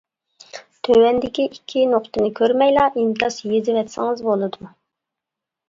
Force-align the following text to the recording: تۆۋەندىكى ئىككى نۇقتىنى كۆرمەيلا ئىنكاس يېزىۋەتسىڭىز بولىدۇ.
تۆۋەندىكى 0.87 1.45
ئىككى 1.49 1.83
نۇقتىنى 1.91 2.33
كۆرمەيلا 2.41 2.87
ئىنكاس 3.03 3.39
يېزىۋەتسىڭىز 3.53 4.27
بولىدۇ. 4.33 4.75